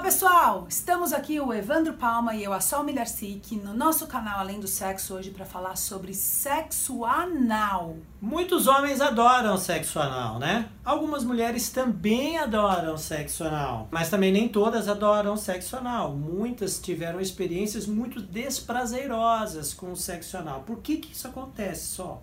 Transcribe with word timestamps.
Pessoal, 0.00 0.66
estamos 0.68 1.12
aqui 1.12 1.40
o 1.40 1.52
Evandro 1.52 1.94
Palma 1.94 2.34
e 2.34 2.42
eu, 2.42 2.52
a 2.52 2.60
Sol 2.60 2.82
Milharcic, 2.82 3.56
no 3.56 3.72
nosso 3.72 4.06
canal 4.06 4.40
Além 4.40 4.58
do 4.58 4.66
Sexo 4.66 5.14
hoje 5.14 5.30
para 5.30 5.46
falar 5.46 5.76
sobre 5.76 6.12
sexo 6.12 7.04
anal. 7.04 7.96
Muitos 8.20 8.66
homens 8.66 9.00
adoram 9.00 9.56
sexo 9.56 9.98
anal, 10.00 10.38
né? 10.38 10.68
Algumas 10.84 11.22
mulheres 11.22 11.70
também 11.70 12.36
adoram 12.38 12.98
sexo 12.98 13.44
anal, 13.44 13.88
mas 13.90 14.10
também 14.10 14.32
nem 14.32 14.48
todas 14.48 14.88
adoram 14.88 15.36
sexo 15.36 15.76
anal. 15.76 16.14
Muitas 16.14 16.78
tiveram 16.78 17.20
experiências 17.20 17.86
muito 17.86 18.20
desprazerosas 18.20 19.72
com 19.72 19.92
o 19.92 19.96
sexo 19.96 20.36
anal. 20.36 20.62
Por 20.62 20.80
que 20.80 20.96
que 20.96 21.12
isso 21.12 21.28
acontece, 21.28 21.86
Sol? 21.94 22.22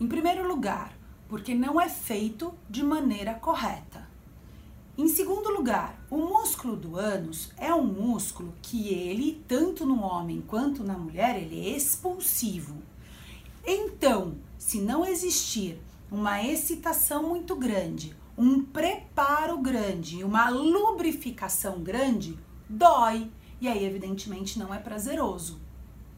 Em 0.00 0.08
primeiro 0.08 0.48
lugar, 0.48 0.92
porque 1.28 1.54
não 1.54 1.80
é 1.80 1.88
feito 1.88 2.54
de 2.68 2.82
maneira 2.82 3.34
correta. 3.34 4.01
Em 5.02 5.08
segundo 5.08 5.50
lugar, 5.50 6.00
o 6.08 6.16
músculo 6.16 6.76
do 6.76 6.96
ânus 6.96 7.50
é 7.58 7.74
um 7.74 7.82
músculo 7.82 8.54
que 8.62 8.94
ele, 8.94 9.42
tanto 9.48 9.84
no 9.84 10.00
homem 10.00 10.40
quanto 10.46 10.84
na 10.84 10.96
mulher, 10.96 11.42
ele 11.42 11.58
é 11.58 11.76
expulsivo. 11.76 12.76
Então, 13.66 14.36
se 14.56 14.80
não 14.80 15.04
existir 15.04 15.76
uma 16.08 16.40
excitação 16.44 17.28
muito 17.28 17.56
grande, 17.56 18.14
um 18.38 18.62
preparo 18.62 19.58
grande, 19.58 20.22
uma 20.22 20.48
lubrificação 20.50 21.80
grande, 21.80 22.38
dói. 22.68 23.28
E 23.60 23.66
aí, 23.66 23.84
evidentemente, 23.84 24.56
não 24.56 24.72
é 24.72 24.78
prazeroso, 24.78 25.60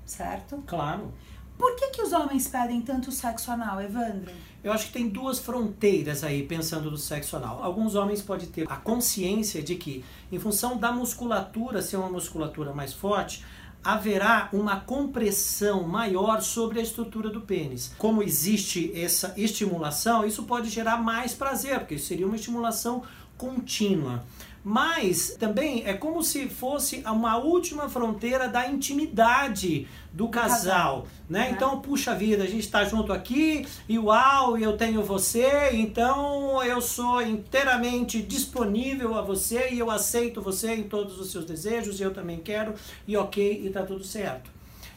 certo? 0.05 0.62
Claro. 0.66 1.10
Por 1.56 1.77
que, 1.77 1.88
que 1.88 2.02
os 2.02 2.12
homens 2.12 2.48
pedem 2.48 2.80
tanto 2.80 3.12
sexo 3.12 3.50
anal, 3.50 3.80
Evandro? 3.80 4.33
Eu 4.62 4.72
acho 4.72 4.86
que 4.86 4.92
tem 4.92 5.08
duas 5.08 5.38
fronteiras 5.38 6.24
aí 6.24 6.42
pensando 6.42 6.91
no 6.91 6.96
sexo 6.96 7.36
anal. 7.36 7.62
Alguns 7.62 7.94
homens 7.94 8.20
podem 8.20 8.48
ter 8.48 8.66
a 8.69 8.77
consciência 8.77 9.62
de 9.62 9.77
que, 9.77 10.05
em 10.33 10.38
função 10.38 10.77
da 10.77 10.91
musculatura 10.91 11.80
ser 11.80 11.96
uma 11.96 12.11
musculatura 12.11 12.72
mais 12.72 12.92
forte, 12.92 13.44
haverá 13.84 14.48
uma 14.52 14.80
compressão 14.80 15.86
maior 15.86 16.41
sobre 16.41 16.80
a 16.80 16.83
estrutura 16.83 17.28
do 17.28 17.42
pênis. 17.42 17.94
Como 17.98 18.22
existe 18.22 18.91
essa 18.98 19.34
estimulação, 19.36 20.24
isso 20.24 20.44
pode 20.44 20.70
gerar 20.70 20.96
mais 20.96 21.34
prazer, 21.34 21.78
porque 21.80 21.98
seria 21.98 22.27
uma 22.27 22.36
estimulação 22.36 23.02
contínua 23.36 24.24
mas 24.64 25.36
também 25.38 25.82
é 25.84 25.92
como 25.92 26.22
se 26.22 26.48
fosse 26.48 27.02
uma 27.04 27.36
última 27.36 27.86
fronteira 27.86 28.48
da 28.48 28.66
intimidade 28.66 29.86
do 30.10 30.28
casal, 30.28 30.56
casal 30.56 31.06
né? 31.28 31.48
É. 31.48 31.50
Então, 31.50 31.80
puxa 31.80 32.14
vida, 32.14 32.44
a 32.44 32.46
gente 32.46 32.64
está 32.64 32.82
junto 32.82 33.12
aqui 33.12 33.66
e 33.86 33.98
uau, 33.98 34.56
eu 34.56 34.74
tenho 34.74 35.02
você, 35.02 35.70
então 35.72 36.64
eu 36.64 36.80
sou 36.80 37.20
inteiramente 37.20 38.22
disponível 38.22 39.14
a 39.18 39.20
você 39.20 39.68
e 39.70 39.78
eu 39.78 39.90
aceito 39.90 40.40
você 40.40 40.74
em 40.74 40.84
todos 40.84 41.20
os 41.20 41.30
seus 41.30 41.44
desejos 41.44 42.00
e 42.00 42.02
eu 42.02 42.14
também 42.14 42.38
quero 42.38 42.74
e 43.06 43.16
ok, 43.18 43.66
e 43.66 43.68
tá 43.68 43.82
tudo 43.82 44.02
certo. 44.02 44.50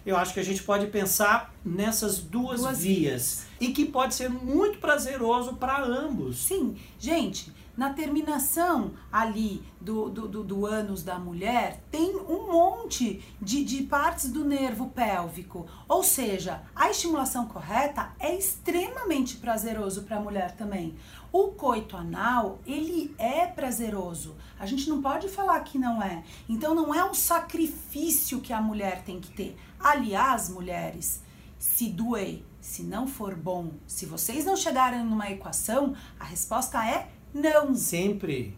Eu 0.06 0.16
acho 0.16 0.34
que 0.34 0.40
a 0.40 0.44
gente 0.44 0.64
pode 0.64 0.88
pensar 0.88 1.54
nessas 1.66 2.20
duas, 2.20 2.62
duas 2.62 2.80
vias, 2.80 3.02
vias 3.02 3.48
e 3.60 3.74
que 3.74 3.84
pode 3.84 4.16
ser 4.16 4.30
muito 4.30 4.78
prazeroso 4.78 5.56
para 5.56 5.84
ambos. 5.84 6.38
Sim, 6.38 6.78
gente, 6.98 7.52
na 7.78 7.94
terminação 7.94 8.94
ali 9.12 9.64
do, 9.80 10.10
do, 10.10 10.28
do, 10.28 10.44
do 10.44 10.66
ânus 10.66 11.04
da 11.04 11.20
mulher, 11.20 11.84
tem 11.92 12.16
um 12.16 12.52
monte 12.52 13.24
de, 13.40 13.64
de 13.64 13.84
partes 13.84 14.32
do 14.32 14.44
nervo 14.44 14.88
pélvico. 14.88 15.68
Ou 15.88 16.04
seja, 16.04 16.64
a 16.76 16.90
estimulação 16.90 17.46
correta 17.46 18.12
é 18.20 18.36
extremamente 18.36 19.38
prazeroso 19.38 20.02
para 20.04 20.18
a 20.18 20.22
mulher 20.22 20.56
também. 20.56 20.98
O 21.32 21.50
coito 21.50 21.96
anal, 21.96 22.60
ele 22.66 23.14
é 23.20 23.46
prazeroso. 23.46 24.36
A 24.60 24.66
gente 24.66 24.90
não 24.90 25.02
pode 25.02 25.30
falar 25.30 25.60
que 25.60 25.78
não 25.78 26.02
é. 26.02 26.24
Então 26.50 26.74
não 26.74 26.96
é 26.96 27.08
um 27.08 27.14
sacrifício 27.14 28.42
que 28.42 28.52
a 28.52 28.62
mulher 28.62 29.04
tem 29.04 29.20
que 29.20 29.32
ter. 29.32 29.56
Aliás, 29.80 30.50
mulheres, 30.50 31.22
se 31.60 31.90
doer, 31.90 32.44
se 32.60 32.82
não 32.84 33.08
for 33.08 33.36
bom, 33.36 33.72
se 33.86 34.06
vocês 34.06 34.46
não 34.46 34.56
chegarem 34.56 35.04
numa 35.04 35.30
equação, 35.30 35.96
a 36.20 36.24
resposta 36.24 36.84
é 36.86 37.10
não. 37.34 37.74
Sempre. 37.76 38.58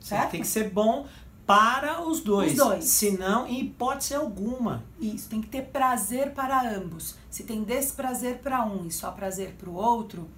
Certo? 0.00 0.32
Tem 0.32 0.40
que 0.40 0.46
ser 0.46 0.70
bom 0.70 1.06
para 1.46 2.02
os 2.02 2.20
dois. 2.20 2.52
Os 2.52 2.58
dois. 2.58 2.84
Senão, 2.84 3.46
em 3.46 3.60
hipótese 3.60 4.14
alguma. 4.14 4.84
Isso, 5.00 5.28
tem 5.28 5.40
que 5.40 5.48
ter 5.48 5.62
prazer 5.62 6.32
para 6.32 6.76
ambos. 6.76 7.16
Se 7.30 7.44
tem 7.44 7.62
desprazer 7.62 8.38
para 8.38 8.64
um 8.64 8.86
e 8.86 8.90
só 8.90 9.10
prazer 9.10 9.54
para 9.58 9.68
o 9.68 9.74
outro, 9.74 10.28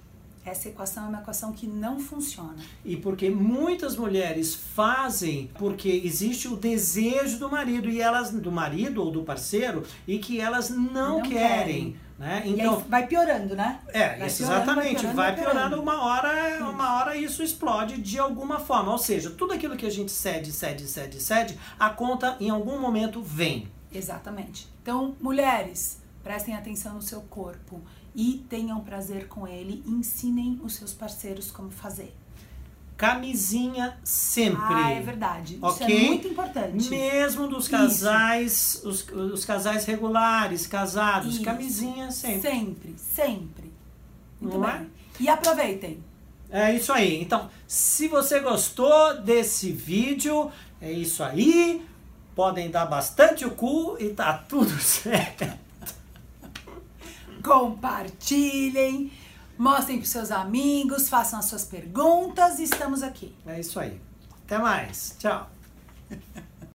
essa 0.45 0.69
equação 0.69 1.05
é 1.05 1.07
uma 1.09 1.19
equação 1.19 1.51
que 1.51 1.67
não 1.67 1.99
funciona. 1.99 2.55
E 2.83 2.95
porque 2.95 3.29
muitas 3.29 3.95
mulheres 3.95 4.55
fazem 4.55 5.49
porque 5.55 5.89
existe 5.89 6.47
o 6.47 6.55
desejo 6.55 7.37
do 7.39 7.49
marido 7.49 7.89
e 7.89 8.01
elas 8.01 8.31
do 8.31 8.51
marido 8.51 9.03
ou 9.03 9.11
do 9.11 9.23
parceiro 9.23 9.83
e 10.07 10.19
que 10.19 10.39
elas 10.39 10.69
não, 10.69 11.17
não 11.17 11.21
querem. 11.21 11.35
querem. 11.35 12.07
Né? 12.17 12.41
Então, 12.45 12.79
vai 12.89 13.05
piorando, 13.05 13.55
né? 13.55 13.79
É, 13.89 14.17
vai 14.17 14.25
exatamente. 14.25 15.01
Piorando, 15.01 15.15
vai, 15.15 15.35
piorando, 15.35 15.55
vai 15.55 15.69
piorando, 15.69 15.81
uma 15.81 16.03
hora, 16.03 16.66
hora 17.07 17.17
isso 17.17 17.41
explode 17.41 18.01
de 18.01 18.19
alguma 18.19 18.59
forma. 18.59 18.91
Ou 18.91 18.97
seja, 18.97 19.29
tudo 19.29 19.53
aquilo 19.53 19.77
que 19.77 19.85
a 19.85 19.89
gente 19.89 20.11
cede, 20.11 20.51
cede, 20.51 20.87
cede, 20.87 21.21
cede, 21.21 21.57
a 21.79 21.89
conta 21.89 22.37
em 22.39 22.49
algum 22.49 22.79
momento 22.79 23.21
vem. 23.21 23.67
Exatamente. 23.91 24.67
Então, 24.81 25.15
mulheres, 25.21 26.01
prestem 26.23 26.55
atenção 26.55 26.95
no 26.95 27.01
seu 27.01 27.21
corpo 27.21 27.81
e 28.13 28.45
tenham 28.49 28.79
prazer 28.81 29.27
com 29.27 29.47
ele. 29.47 29.83
Ensinem 29.85 30.59
os 30.63 30.75
seus 30.75 30.93
parceiros 30.93 31.49
como 31.51 31.71
fazer 31.71 32.13
camisinha 32.97 33.95
sempre. 34.03 34.73
Ah, 34.73 34.89
é 34.89 34.99
verdade. 35.01 35.59
Okay? 35.61 35.69
Isso 35.69 35.83
é 35.83 36.07
muito 36.07 36.27
importante. 36.29 36.89
Mesmo 36.89 37.47
dos 37.47 37.67
casais, 37.67 38.81
os, 38.83 39.07
os, 39.09 39.45
casais 39.45 39.85
regulares, 39.85 40.65
casados, 40.65 41.35
Isso. 41.35 41.43
camisinha 41.43 42.09
sempre. 42.09 42.41
Sempre, 42.41 42.95
sempre. 42.97 43.71
Muito 44.41 44.57
Não 44.57 44.65
bem. 44.65 44.81
É? 44.81 44.87
E 45.19 45.29
aproveitem. 45.29 46.03
É 46.49 46.73
isso 46.73 46.93
aí. 46.93 47.21
Então, 47.21 47.49
se 47.67 48.07
você 48.07 48.39
gostou 48.39 49.21
desse 49.21 49.71
vídeo, 49.71 50.51
é 50.81 50.91
isso 50.91 51.23
aí. 51.23 51.85
Podem 52.35 52.69
dar 52.69 52.85
bastante 52.85 53.45
o 53.45 53.51
cu 53.51 53.97
e 53.99 54.09
tá 54.09 54.33
tudo 54.33 54.69
certo. 54.79 55.45
Compartilhem. 57.43 59.11
Mostrem 59.57 59.97
para 59.97 60.07
seus 60.07 60.29
amigos, 60.29 61.09
façam 61.09 61.39
as 61.39 61.45
suas 61.45 61.65
perguntas 61.65 62.59
e 62.59 62.63
estamos 62.63 63.01
aqui. 63.01 63.33
É 63.45 63.59
isso 63.59 63.79
aí. 63.79 63.99
Até 64.45 64.59
mais. 64.59 65.15
Tchau. 65.19 65.49